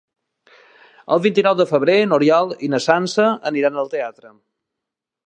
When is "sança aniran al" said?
2.87-3.93